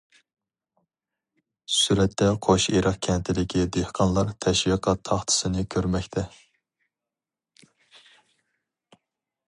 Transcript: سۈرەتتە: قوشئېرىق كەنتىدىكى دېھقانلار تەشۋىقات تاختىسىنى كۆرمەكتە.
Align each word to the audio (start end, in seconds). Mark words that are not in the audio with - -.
سۈرەتتە: 1.79 2.29
قوشئېرىق 2.47 2.97
كەنتىدىكى 3.09 3.67
دېھقانلار 3.75 4.33
تەشۋىقات 4.47 5.05
تاختىسىنى 5.11 5.67
كۆرمەكتە. 5.77 6.27